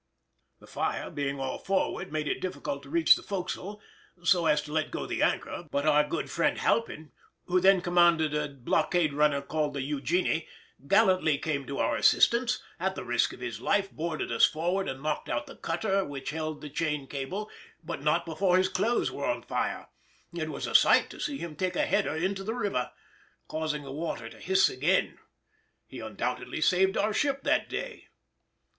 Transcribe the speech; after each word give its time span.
The 0.59 0.65
fire, 0.65 1.11
being 1.11 1.39
all 1.39 1.59
forward, 1.59 2.11
made 2.11 2.27
it 2.27 2.41
difficult 2.41 2.81
to 2.81 2.89
reach 2.89 3.13
the 3.15 3.21
forecastle 3.21 3.79
so 4.23 4.47
as 4.47 4.59
to 4.63 4.71
let 4.71 4.89
go 4.89 5.05
the 5.05 5.21
anchor; 5.21 5.67
but 5.69 5.85
our 5.85 6.03
good 6.03 6.27
friend 6.31 6.57
Halpin 6.57 7.11
(who 7.45 7.61
then 7.61 7.81
commanded 7.81 8.33
a 8.33 8.49
blockade 8.49 9.13
runner 9.13 9.43
called 9.43 9.75
the 9.75 9.87
Eugénie) 9.87 10.47
gallantly 10.87 11.37
came 11.37 11.67
to 11.67 11.77
our 11.77 11.95
assistance, 11.97 12.63
at 12.79 12.95
the 12.95 13.03
risk 13.03 13.31
of 13.31 13.41
his 13.41 13.61
life 13.61 13.91
boarded 13.91 14.31
us 14.31 14.43
forward, 14.43 14.89
and 14.89 15.03
knocked 15.03 15.29
out 15.29 15.45
the 15.45 15.55
cutter 15.55 16.03
which 16.03 16.31
held 16.31 16.61
the 16.61 16.69
chain 16.71 17.05
cable, 17.05 17.51
but 17.83 18.01
not 18.01 18.25
before 18.25 18.57
his 18.57 18.69
clothes 18.69 19.11
were 19.11 19.25
on 19.25 19.43
fire: 19.43 19.87
it 20.33 20.49
was 20.49 20.65
a 20.65 20.73
sight 20.73 21.11
to 21.11 21.19
see 21.19 21.37
him 21.37 21.55
take 21.55 21.75
a 21.75 21.85
header 21.85 22.15
into 22.15 22.43
the 22.43 22.55
river, 22.55 22.89
causing 23.47 23.83
the 23.83 23.91
water 23.91 24.27
to 24.29 24.39
hiss 24.39 24.67
again. 24.67 25.19
He 25.85 25.99
undoubtedly 25.99 26.59
saved 26.61 26.97
our 26.97 27.13
ship 27.13 27.43
that 27.43 27.69
day. 27.69 28.07